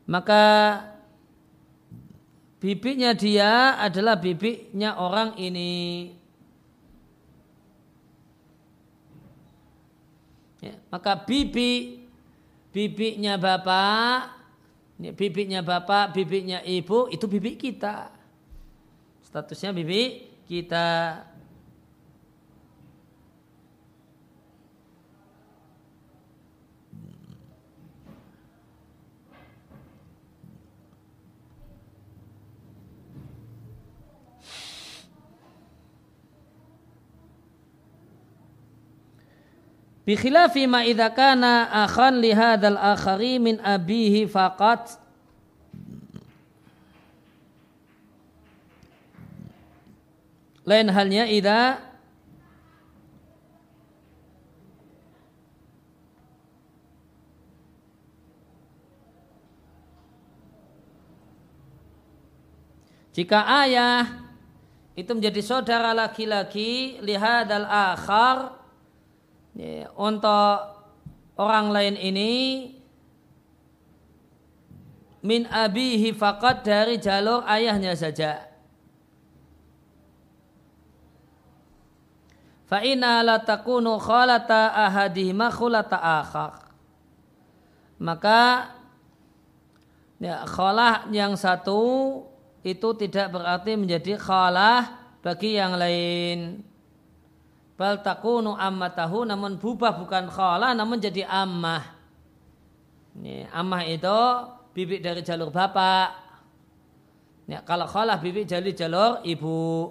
maka 0.09 0.41
bibiknya 2.57 3.13
dia 3.13 3.77
adalah 3.77 4.17
bibiknya 4.17 4.97
orang 4.97 5.37
ini. 5.37 6.11
Ya, 10.59 10.75
maka 10.91 11.15
bibi 11.15 12.03
bibiknya 12.75 13.39
bapak, 13.39 14.33
ya, 14.97 15.13
bibiknya 15.15 15.61
bapak, 15.63 16.11
bibiknya 16.17 16.59
ibu 16.65 17.05
itu 17.13 17.29
bibik 17.29 17.61
kita. 17.61 18.11
Statusnya 19.29 19.69
bibik 19.69 20.25
kita. 20.49 21.21
Bikhilafi 40.09 40.65
ma 40.65 40.81
idza 40.81 41.13
kana 41.13 41.69
akhan 41.85 42.17
li 42.17 42.33
hadzal 42.33 42.81
akhari 42.81 43.37
min 43.37 43.61
abihi 43.61 44.25
faqat 44.25 44.97
Lain 50.69 50.85
halnya 50.93 51.25
idza 51.25 51.89
Jika 63.09 63.65
ayah 63.65 64.29
itu 64.95 65.11
menjadi 65.11 65.41
saudara 65.43 65.91
laki-laki 65.91 67.01
lihadal 67.03 67.67
akhar 67.67 68.63
ya, 69.57 69.91
untuk 69.97 70.55
orang 71.35 71.67
lain 71.73 71.95
ini 71.99 72.33
min 75.19 75.49
abihi 75.51 76.15
fakat 76.15 76.63
dari 76.63 76.95
jalur 76.95 77.43
ayahnya 77.43 77.91
saja. 77.97 78.48
Fa 82.69 82.85
inna 82.85 83.25
la 83.25 83.41
takunu 83.41 83.97
khalata 83.97 84.69
ahadihima 84.77 85.49
khulata 85.49 85.97
akhar. 85.97 86.69
Maka 87.97 88.69
ya, 90.21 90.45
khalah 90.45 91.09
yang 91.09 91.33
satu 91.33 92.21
itu 92.61 92.89
tidak 92.93 93.33
berarti 93.33 93.73
menjadi 93.73 94.21
khalah 94.21 95.01
bagi 95.25 95.57
yang 95.57 95.81
lain 95.81 96.61
bal 97.73 98.03
takunu 98.05 98.53
ammatahu 98.53 99.23
namun 99.23 99.57
bubah 99.57 99.97
bukan 99.97 100.29
khala 100.29 100.77
namun 100.77 101.01
jadi 101.01 101.25
ammah. 101.25 101.97
Ini 103.17 103.49
ammah 103.49 103.83
itu 103.89 104.19
bibik 104.77 105.01
dari 105.01 105.25
jalur 105.25 105.49
bapak. 105.49 106.29
Ya, 107.49 107.65
kalau 107.65 107.89
khala 107.89 108.21
bibik 108.21 108.45
dari 108.45 108.77
jalur 108.77 109.25
ibu. 109.25 109.89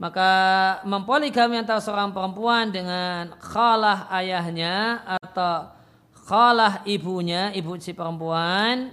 Maka 0.00 0.30
mempoligami 0.82 1.60
antara 1.60 1.78
seorang 1.78 2.10
perempuan 2.10 2.72
dengan 2.72 3.36
khalah 3.38 4.10
ayahnya 4.10 5.04
atau 5.20 5.70
khalah 6.26 6.82
ibunya, 6.88 7.54
ibu 7.54 7.76
si 7.78 7.94
perempuan 7.94 8.90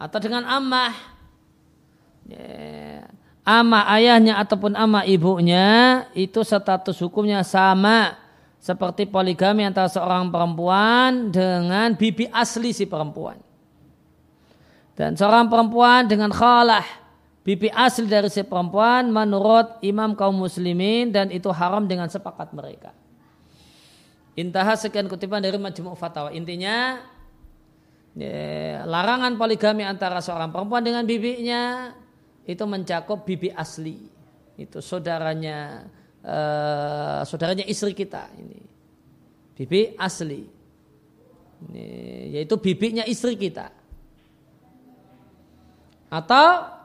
atau 0.00 0.18
dengan 0.22 0.46
ammah. 0.46 0.94
Ya, 2.30 3.10
ama 3.42 3.84
ayahnya 3.90 4.38
ataupun 4.38 4.78
ama 4.78 5.02
ibunya 5.02 6.06
itu 6.14 6.46
status 6.46 7.02
hukumnya 7.02 7.42
sama 7.42 8.14
seperti 8.60 9.08
poligami 9.08 9.64
antara 9.64 9.88
seorang 9.88 10.28
perempuan 10.28 11.32
dengan 11.32 11.96
bibi 11.96 12.28
asli 12.30 12.70
si 12.76 12.84
perempuan. 12.84 13.40
Dan 14.94 15.16
seorang 15.16 15.48
perempuan 15.48 16.04
dengan 16.04 16.28
khalah 16.28 16.84
bibi 17.40 17.72
asli 17.72 18.06
dari 18.06 18.28
si 18.28 18.44
perempuan 18.44 19.08
menurut 19.08 19.80
imam 19.80 20.12
kaum 20.12 20.36
muslimin 20.36 21.08
dan 21.10 21.32
itu 21.32 21.48
haram 21.48 21.88
dengan 21.88 22.08
sepakat 22.08 22.52
mereka. 22.52 22.92
Intah 24.38 24.76
sekian 24.78 25.10
kutipan 25.10 25.42
dari 25.42 25.58
Majmu' 25.58 25.98
Fatawa. 25.98 26.30
Intinya 26.32 27.02
ya, 28.14 28.86
larangan 28.86 29.34
poligami 29.36 29.84
antara 29.84 30.22
seorang 30.22 30.54
perempuan 30.54 30.84
dengan 30.84 31.04
bibinya 31.04 31.92
itu 32.46 32.64
mencakup 32.64 33.22
bibi 33.22 33.52
asli 33.52 34.00
itu 34.60 34.82
saudaranya 34.84 35.88
uh, 36.24 37.20
saudaranya 37.24 37.64
istri 37.64 37.96
kita 37.96 38.28
ini 38.36 38.60
bibi 39.56 39.96
asli 39.96 40.42
ini, 41.68 41.86
yaitu 42.36 42.56
bibinya 42.60 43.04
istri 43.04 43.36
kita 43.36 43.72
atau 46.10 46.79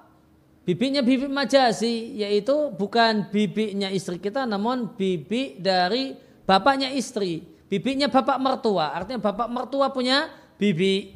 bibinya 0.65 1.05
bibi 1.05 1.29
majasi 1.29 2.17
yaitu 2.17 2.73
bukan 2.73 3.29
bibinya 3.29 3.87
istri 3.93 4.17
kita 4.17 4.49
namun 4.49 4.97
bibi 4.97 5.61
dari 5.61 6.17
bapaknya 6.43 6.89
istri 6.91 7.45
bibinya 7.69 8.09
bapak 8.09 8.41
mertua 8.41 8.97
artinya 8.97 9.21
bapak 9.21 9.47
mertua 9.47 9.93
punya 9.93 10.33
bibi 10.57 11.13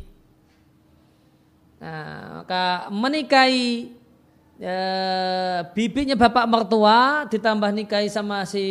nah 1.82 2.46
maka 2.46 2.94
menikahi 2.94 3.98
e, 4.62 4.76
bibinya 5.74 6.14
bapak 6.14 6.46
mertua 6.46 7.26
ditambah 7.26 7.74
nikahi 7.74 8.08
sama 8.12 8.46
si 8.46 8.68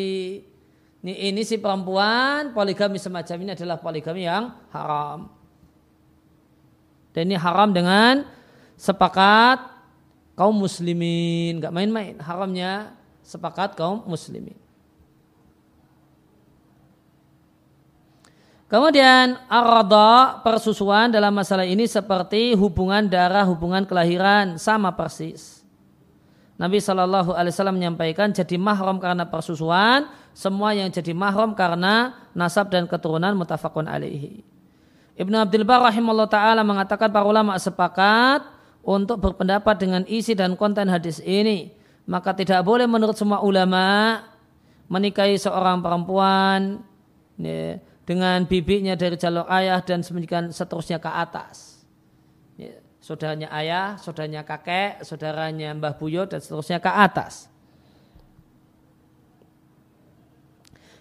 ini, 0.98 1.14
ini 1.30 1.42
si 1.46 1.62
perempuan 1.62 2.50
poligami 2.50 2.98
semacam 2.98 3.36
ini 3.46 3.50
adalah 3.54 3.78
poligami 3.78 4.26
yang 4.26 4.50
haram. 4.74 5.30
Dan 7.14 7.30
ini 7.30 7.36
haram 7.38 7.70
dengan 7.70 8.26
sepakat 8.74 9.77
kaum 10.38 10.54
muslimin, 10.54 11.58
nggak 11.58 11.74
main-main. 11.74 12.14
Haramnya 12.22 12.94
sepakat 13.26 13.74
kaum 13.74 14.06
muslimin. 14.06 14.54
Kemudian 18.70 19.40
arada 19.48 20.38
persusuan 20.44 21.10
dalam 21.10 21.32
masalah 21.32 21.64
ini 21.64 21.88
seperti 21.88 22.54
hubungan 22.54 23.10
darah, 23.10 23.42
hubungan 23.48 23.82
kelahiran 23.82 24.60
sama 24.60 24.92
persis. 24.94 25.64
Nabi 26.60 26.78
Shallallahu 26.78 27.32
Alaihi 27.32 27.54
Wasallam 27.54 27.80
menyampaikan 27.80 28.28
jadi 28.28 28.60
mahram 28.60 29.00
karena 29.00 29.24
persusuan, 29.24 30.12
semua 30.36 30.76
yang 30.76 30.92
jadi 30.92 31.16
mahram 31.16 31.56
karena 31.56 32.12
nasab 32.36 32.68
dan 32.68 32.84
keturunan 32.84 33.32
mutafakun 33.34 33.88
alaihi. 33.88 34.44
Ibnu 35.16 35.34
Abdul 35.34 35.64
Bar 35.64 35.88
rahimahullah 35.88 36.28
taala 36.28 36.60
mengatakan 36.60 37.08
para 37.08 37.24
ulama 37.24 37.56
sepakat 37.56 38.57
untuk 38.82 39.20
berpendapat 39.20 39.76
dengan 39.78 40.02
isi 40.08 40.32
dan 40.36 40.54
konten 40.54 40.88
hadis 40.90 41.18
ini. 41.24 41.74
Maka 42.08 42.32
tidak 42.32 42.64
boleh 42.64 42.88
menurut 42.88 43.16
semua 43.16 43.44
ulama 43.44 44.18
menikahi 44.88 45.36
seorang 45.36 45.84
perempuan 45.84 46.80
ya, 47.36 47.76
dengan 48.08 48.48
bibinya 48.48 48.96
dari 48.96 49.20
jalur 49.20 49.44
ayah 49.52 49.84
dan 49.84 50.00
semikian 50.00 50.48
seterusnya 50.48 50.96
ke 50.96 51.10
atas 51.12 51.78
saudaranya 53.08 53.48
ayah, 53.56 53.96
saudaranya 53.96 54.44
kakek, 54.44 55.00
saudaranya 55.00 55.72
mbah 55.72 55.96
buyut 55.96 56.28
dan 56.28 56.44
seterusnya 56.44 56.76
ke 56.76 56.92
atas. 56.92 57.48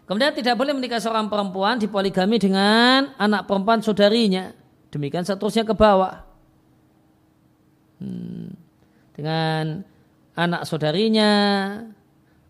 Kemudian 0.08 0.32
tidak 0.32 0.56
boleh 0.56 0.72
menikah 0.72 1.04
seorang 1.04 1.28
perempuan 1.28 1.76
dipoligami 1.76 2.40
dengan 2.40 3.12
anak 3.20 3.44
perempuan 3.44 3.84
saudarinya. 3.84 4.56
Demikian 4.88 5.28
seterusnya 5.28 5.68
ke 5.68 5.76
bawah. 5.76 6.24
Hmm. 7.98 8.54
Dengan 9.18 9.82
anak 10.38 10.70
saudarinya 10.70 11.32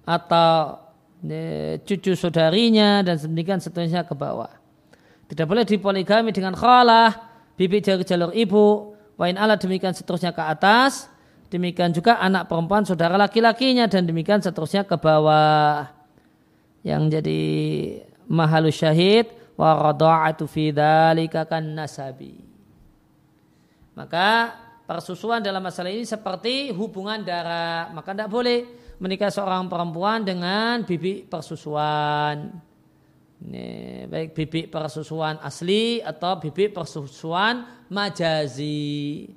atau 0.03 0.83
e, 1.23 1.79
cucu 1.87 2.15
saudarinya 2.19 2.99
dan 3.03 3.15
demikian 3.15 3.63
seterusnya 3.63 4.03
ke 4.03 4.11
bawah. 4.11 4.51
Tidak 5.27 5.47
boleh 5.47 5.63
dipoligami 5.63 6.35
dengan 6.35 6.55
khalah, 6.55 7.15
bibi 7.55 7.79
dari 7.79 8.03
jalur 8.03 8.31
ibu, 8.35 8.97
Wain 9.17 9.33
Allah 9.33 9.57
demikian 9.57 9.97
seterusnya 9.97 10.29
ke 10.29 10.45
atas, 10.45 11.09
demikian 11.49 11.89
juga 11.89 12.21
anak 12.21 12.45
perempuan 12.45 12.85
saudara 12.85 13.17
laki-lakinya 13.17 13.89
dan 13.89 14.05
demikian 14.05 14.45
seterusnya 14.45 14.85
ke 14.85 14.93
bawah. 14.93 15.89
Yang 16.85 17.19
jadi 17.19 17.41
mahalus 18.29 18.77
syahid 18.77 19.33
wa 19.57 19.89
radha'atu 19.89 20.45
fi 20.45 20.69
dzalika 20.69 21.49
kan 21.49 21.65
nasabi. 21.65 22.45
Maka 23.97 24.53
persusuan 24.87 25.43
dalam 25.43 25.59
masalah 25.59 25.91
ini 25.91 26.07
seperti 26.07 26.71
hubungan 26.71 27.19
darah, 27.21 27.91
maka 27.91 28.15
tidak 28.15 28.31
boleh 28.31 28.59
menikah 29.03 29.27
seorang 29.27 29.67
perempuan 29.67 30.23
dengan 30.23 30.87
bibi 30.87 31.27
persusuan. 31.27 32.55
Ini, 33.37 34.07
baik 34.09 34.33
bibi 34.33 34.65
persusuan 34.65 35.37
asli 35.43 36.01
atau 36.01 36.41
bibi 36.41 36.73
persusuan 36.73 37.85
majazi. 37.91 39.29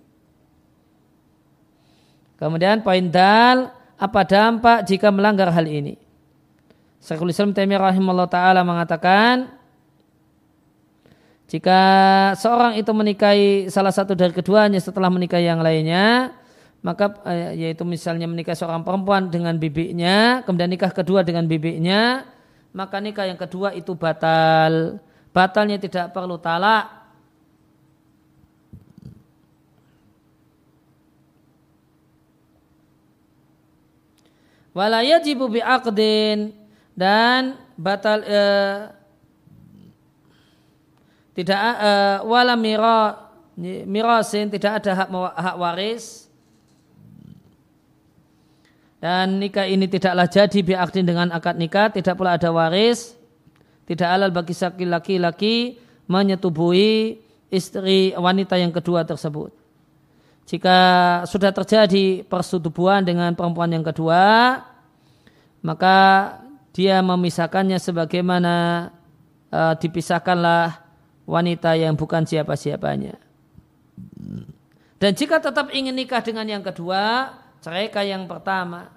Kemudian 2.41 2.81
poin 2.81 3.05
dal, 3.13 3.69
apa 4.01 4.25
dampak 4.25 4.89
jika 4.89 5.13
melanggar 5.13 5.53
hal 5.53 5.69
ini? 5.69 6.01
Syekhul 6.97 7.37
Islam 7.37 7.53
Taimiyah 7.53 7.93
rahimahullah 7.93 8.31
taala 8.33 8.65
mengatakan 8.65 9.60
jika 11.51 11.81
seorang 12.39 12.79
itu 12.79 12.95
menikahi 12.95 13.67
salah 13.75 13.91
satu 13.91 14.15
dari 14.15 14.31
keduanya 14.31 14.79
setelah 14.79 15.11
menikahi 15.11 15.51
yang 15.51 15.59
lainnya, 15.59 16.31
maka 16.79 17.11
eh, 17.27 17.67
yaitu 17.67 17.83
misalnya 17.83 18.31
menikahi 18.31 18.55
seorang 18.55 18.87
perempuan 18.87 19.27
dengan 19.35 19.59
bibinya, 19.59 20.47
kemudian 20.47 20.71
nikah 20.71 20.95
kedua 20.95 21.27
dengan 21.27 21.51
bibinya, 21.51 22.23
maka 22.71 23.03
nikah 23.03 23.27
yang 23.27 23.35
kedua 23.35 23.75
itu 23.75 23.99
batal. 23.99 25.03
Batalnya 25.35 25.83
tidak 25.83 26.15
perlu 26.15 26.39
talak. 26.39 26.87
Wala 34.71 35.03
yajibu 35.03 35.51
bi'aqdin 35.51 36.55
dan 36.95 37.59
batal 37.75 38.23
eh, 38.23 39.00
tidak 41.35 41.59
uh, 41.59 42.27
wala 42.27 42.55
mira 42.59 43.31
mirasin 43.61 44.51
tidak 44.51 44.83
ada 44.83 44.93
hak 45.05 45.09
hak 45.13 45.57
waris. 45.57 46.27
Dan 49.01 49.41
nikah 49.41 49.65
ini 49.65 49.89
tidaklah 49.89 50.29
jadi 50.29 50.61
biakdin 50.61 51.09
dengan 51.09 51.33
akad 51.33 51.57
nikah 51.57 51.89
tidak 51.89 52.21
pula 52.21 52.37
ada 52.37 52.53
waris. 52.53 53.17
Tidak 53.89 54.07
halal 54.07 54.31
bagi 54.31 54.55
laki-laki 54.87 55.81
menyetubuhi 56.07 57.19
istri 57.51 58.15
wanita 58.15 58.55
yang 58.55 58.71
kedua 58.71 59.03
tersebut. 59.03 59.51
Jika 60.47 60.79
sudah 61.31 61.55
terjadi 61.55 62.27
persetubuhan 62.27 63.07
dengan 63.07 63.35
perempuan 63.39 63.71
yang 63.71 63.87
kedua 63.87 64.59
maka 65.61 65.97
dia 66.73 66.99
memisahkannya 67.05 67.77
sebagaimana 67.77 68.55
uh, 69.53 69.75
dipisahkanlah 69.77 70.90
wanita 71.31 71.79
yang 71.79 71.95
bukan 71.95 72.27
siapa-siapanya. 72.27 73.15
Dan 74.99 75.15
jika 75.15 75.39
tetap 75.39 75.71
ingin 75.71 75.95
nikah 75.95 76.21
dengan 76.21 76.45
yang 76.45 76.61
kedua, 76.67 77.33
ceraikan 77.63 78.05
yang 78.05 78.25
pertama. 78.27 78.91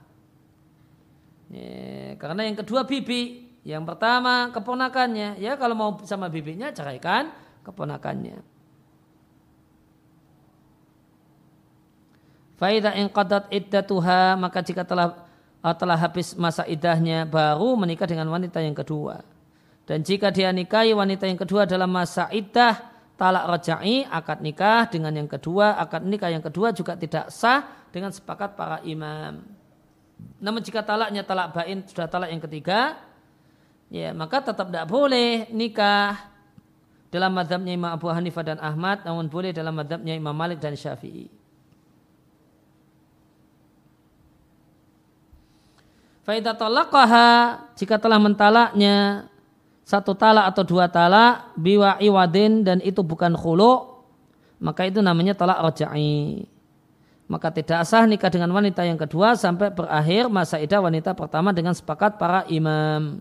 Ya, 1.53 2.17
karena 2.17 2.49
yang 2.49 2.57
kedua 2.57 2.83
bibi, 2.83 3.45
yang 3.61 3.85
pertama 3.85 4.49
keponakannya. 4.49 5.37
Ya 5.37 5.53
kalau 5.55 5.77
mau 5.77 5.89
sama 6.03 6.27
bibinya 6.27 6.73
ceraikan 6.73 7.29
keponakannya. 7.61 8.41
Faida 12.57 12.95
qadat 13.11 13.51
iddatuha 13.51 14.39
maka 14.39 14.59
jika 14.63 14.83
telah 14.87 15.23
telah 15.79 15.95
habis 15.95 16.35
masa 16.35 16.67
idahnya 16.67 17.23
baru 17.23 17.79
menikah 17.79 18.07
dengan 18.07 18.27
wanita 18.27 18.59
yang 18.59 18.75
kedua. 18.75 19.32
Dan 19.83 19.99
jika 19.99 20.31
dia 20.31 20.49
nikahi 20.55 20.95
wanita 20.95 21.27
yang 21.27 21.39
kedua 21.39 21.67
dalam 21.67 21.91
masa 21.91 22.31
iddah 22.31 22.79
talak 23.19 23.45
roja'i 23.45 24.07
akad 24.07 24.39
nikah 24.39 24.87
dengan 24.87 25.11
yang 25.11 25.27
kedua 25.27 25.75
akad 25.75 26.07
nikah 26.07 26.31
yang 26.31 26.41
kedua 26.43 26.71
juga 26.71 26.95
tidak 26.95 27.27
sah 27.29 27.67
dengan 27.91 28.09
sepakat 28.15 28.55
para 28.55 28.79
imam. 28.87 29.43
Namun 30.39 30.63
jika 30.63 30.83
talaknya 30.83 31.27
talak 31.27 31.51
bain 31.51 31.83
sudah 31.83 32.07
talak 32.07 32.31
yang 32.31 32.39
ketiga, 32.39 32.95
ya 33.91 34.15
maka 34.15 34.39
tetap 34.39 34.71
tidak 34.71 34.87
boleh 34.87 35.51
nikah 35.51 36.31
dalam 37.13 37.29
madhabnya 37.35 37.75
Imam 37.77 37.91
Abu 37.93 38.09
Hanifah 38.09 38.41
dan 38.41 38.59
Ahmad, 38.63 39.05
namun 39.05 39.29
boleh 39.29 39.53
dalam 39.53 39.75
madhabnya 39.75 40.17
Imam 40.17 40.33
Malik 40.33 40.57
dan 40.57 40.73
Syafi'i. 40.73 41.29
Faidah 46.23 46.55
jika 47.75 47.99
telah 47.99 48.15
mentalaknya 48.15 49.27
satu 49.83 50.15
talak 50.15 50.51
atau 50.55 50.63
dua 50.63 50.87
talak 50.87 51.51
biwa 51.59 51.99
iwadin 51.99 52.63
dan 52.63 52.79
itu 52.79 53.03
bukan 53.03 53.35
khulu 53.35 53.93
maka 54.63 54.87
itu 54.87 55.03
namanya 55.03 55.35
talak 55.35 55.59
roja'i. 55.59 56.47
Maka 57.27 57.51
tidak 57.51 57.83
sah 57.83 58.07
nikah 58.07 58.31
dengan 58.31 58.51
wanita 58.55 58.87
yang 58.87 58.95
kedua 58.95 59.35
sampai 59.35 59.75
berakhir 59.75 60.31
masa 60.31 60.59
idah 60.59 60.79
wanita 60.79 61.11
pertama 61.11 61.51
dengan 61.51 61.75
sepakat 61.75 62.15
para 62.15 62.47
imam. 62.47 63.19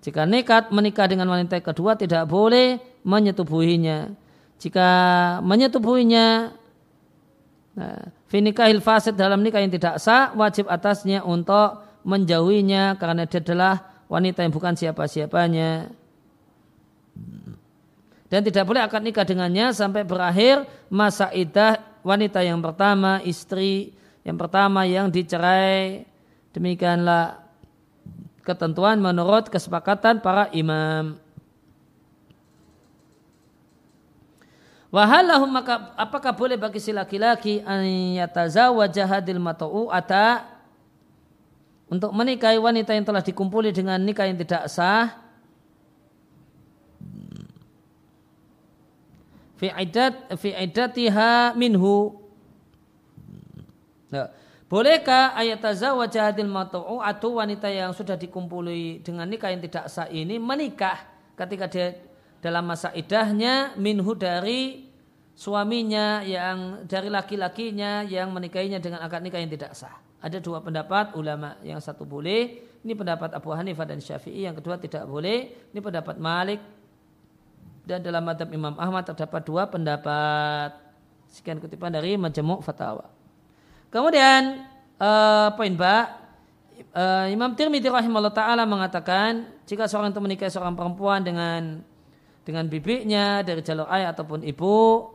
Jika 0.00 0.24
nekat 0.24 0.72
menikah 0.72 1.08
dengan 1.08 1.28
wanita 1.28 1.60
kedua 1.60 1.96
tidak 1.96 2.24
boleh 2.28 2.80
menyetubuhinya. 3.04 4.12
Jika 4.56 4.88
menyetubuhinya 5.44 6.56
nah, 7.76 8.00
finikahil 8.28 8.80
fasid 8.80 9.16
dalam 9.16 9.44
nikah 9.44 9.60
yang 9.60 9.72
tidak 9.72 10.00
sah 10.00 10.32
wajib 10.32 10.68
atasnya 10.68 11.20
untuk 11.20 11.84
menjauhinya 12.06 12.96
karena 12.96 13.28
dia 13.28 13.42
adalah 13.42 13.95
wanita 14.06 14.42
yang 14.42 14.54
bukan 14.54 14.74
siapa-siapanya. 14.74 15.90
Dan 18.26 18.40
tidak 18.42 18.66
boleh 18.66 18.82
akad 18.82 19.06
nikah 19.06 19.22
dengannya 19.22 19.70
sampai 19.70 20.02
berakhir 20.02 20.66
masa 20.90 21.30
idah 21.30 21.78
wanita 22.02 22.42
yang 22.42 22.58
pertama, 22.58 23.22
istri 23.22 23.94
yang 24.26 24.34
pertama 24.34 24.82
yang 24.82 25.06
dicerai. 25.06 26.02
Demikianlah 26.50 27.38
ketentuan 28.42 28.98
menurut 28.98 29.46
kesepakatan 29.46 30.18
para 30.18 30.50
imam. 30.50 31.18
Wahalahum 34.90 35.50
maka 35.50 35.92
apakah 35.98 36.32
boleh 36.32 36.56
bagi 36.56 36.80
si 36.80 36.94
laki-laki 36.94 37.60
an 37.66 37.84
yatazawwaja 38.16 39.04
hadil 39.04 39.42
mata'u 39.42 39.92
ata 39.92 40.55
untuk 41.86 42.10
menikahi 42.10 42.58
wanita 42.58 42.94
yang 42.94 43.06
telah 43.06 43.22
dikumpuli 43.22 43.70
dengan 43.70 44.02
nikah 44.02 44.26
yang 44.26 44.38
tidak 44.38 44.66
sah. 44.66 45.22
Fi 49.56 49.70
idat 49.72 50.36
fi 50.36 50.52
idatiha 50.52 51.56
minhu. 51.56 52.20
Nah, 54.12 54.28
bolehkah 54.66 55.32
ayat 55.38 55.62
tazawwaja 55.62 56.30
hadil 56.30 56.50
matu'u 56.50 56.98
atau 56.98 57.38
wanita 57.38 57.70
yang 57.70 57.94
sudah 57.94 58.18
dikumpuli 58.18 59.00
dengan 59.00 59.30
nikah 59.30 59.54
yang 59.54 59.62
tidak 59.62 59.86
sah 59.86 60.10
ini 60.10 60.36
menikah 60.42 61.06
ketika 61.38 61.70
dia 61.70 61.86
dalam 62.42 62.66
masa 62.66 62.92
idahnya 62.92 63.78
minhu 63.78 64.12
dari 64.12 64.90
suaminya 65.38 66.22
yang 66.22 66.84
dari 66.84 67.08
laki-lakinya 67.10 68.04
yang 68.06 68.30
menikahinya 68.34 68.78
dengan 68.82 69.00
akad 69.02 69.22
nikah 69.22 69.40
yang 69.40 69.50
tidak 69.50 69.72
sah 69.72 70.05
ada 70.20 70.38
dua 70.40 70.58
pendapat 70.64 71.12
ulama. 71.14 71.60
Yang 71.60 71.92
satu 71.92 72.08
boleh, 72.08 72.62
ini 72.82 72.92
pendapat 72.96 73.36
Abu 73.36 73.52
Hanifah 73.52 73.86
dan 73.86 74.00
Syafi'i. 74.00 74.48
Yang 74.48 74.64
kedua 74.64 74.80
tidak 74.80 75.04
boleh, 75.04 75.52
ini 75.72 75.80
pendapat 75.80 76.16
Malik. 76.16 76.60
Dan 77.86 78.02
dalam 78.02 78.26
madhab 78.26 78.50
Imam 78.50 78.74
Ahmad 78.76 79.06
terdapat 79.06 79.42
dua 79.46 79.70
pendapat. 79.70 80.74
Sekian 81.30 81.58
kutipan 81.62 81.90
dari 81.94 82.18
Majemuk 82.18 82.62
Fatawa. 82.62 83.06
Kemudian 83.90 84.66
uh, 84.98 85.54
poin 85.54 85.74
ba, 85.74 86.26
uh, 86.92 87.26
Imam 87.30 87.54
Tirmidzi 87.54 87.88
rahimahullah 87.88 88.34
taala 88.34 88.64
mengatakan 88.66 89.46
jika 89.64 89.86
seorang 89.86 90.10
itu 90.12 90.20
menikah 90.22 90.50
seorang 90.50 90.74
perempuan 90.74 91.22
dengan 91.22 91.80
dengan 92.46 92.70
bibinya 92.70 93.42
dari 93.42 93.58
jalur 93.62 93.90
ayah 93.90 94.14
ataupun 94.14 94.46
ibu 94.46 95.10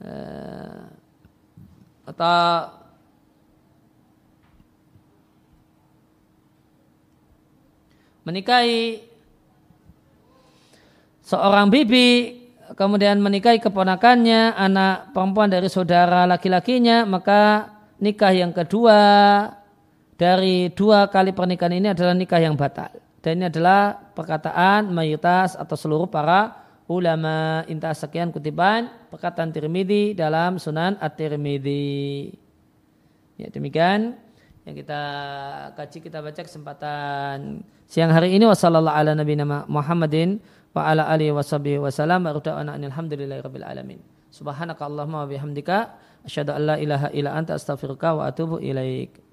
uh, 0.00 0.84
atau 2.08 2.40
menikahi 8.26 9.00
seorang 11.22 11.70
bibi 11.70 12.42
kemudian 12.74 13.22
menikahi 13.22 13.62
keponakannya 13.62 14.52
anak 14.58 15.14
perempuan 15.14 15.48
dari 15.48 15.70
saudara 15.70 16.26
laki-lakinya 16.26 17.06
maka 17.06 17.70
nikah 18.02 18.34
yang 18.34 18.50
kedua 18.52 18.98
dari 20.16 20.72
dua 20.72 21.06
kali 21.12 21.36
pernikahan 21.36 21.76
ini 21.76 21.92
adalah 21.92 22.16
nikah 22.16 22.40
yang 22.40 22.56
batal. 22.56 22.88
Dan 23.20 23.42
ini 23.42 23.52
adalah 23.52 23.92
perkataan 24.16 24.88
mayoritas 24.88 25.58
atau 25.58 25.76
seluruh 25.76 26.08
para 26.08 26.56
ulama. 26.88 27.66
Intah 27.68 27.92
sekian 27.92 28.32
kutipan 28.32 28.88
perkataan 29.12 29.52
Tirmidzi 29.52 30.16
dalam 30.16 30.56
Sunan 30.56 30.96
At-Tirmidzi. 31.02 32.32
Ya 33.36 33.52
demikian 33.52 34.16
yang 34.64 34.74
kita 34.74 35.02
kaji 35.76 35.98
kita 36.00 36.18
baca 36.24 36.40
kesempatan 36.40 37.60
siang 37.86 38.12
hari 38.14 38.34
ini 38.34 38.46
wasallallahu 38.46 38.94
ala 38.94 39.18
nabiyina 39.18 39.66
Muhammadin 39.66 40.38
wa 40.76 40.86
ala 40.86 41.08
alihi 41.10 41.32
washabihi 41.32 41.80
wasallam 41.82 42.26
wa 42.28 42.36
alhamdulillahi 42.36 43.40
rabbil 43.42 43.66
alamin. 43.66 43.98
Subhanaka 44.30 44.84
allahumma 44.84 45.24
wa 45.24 45.30
bihamdika 45.30 45.96
asyhadu 46.26 46.52
an 46.52 46.62
la 46.68 46.76
ilaha 46.76 47.08
illa 47.16 47.32
anta 47.32 47.56
astaghfiruka 47.56 48.12
wa 48.12 48.28
atubu 48.28 48.60
ilaik 48.60 49.25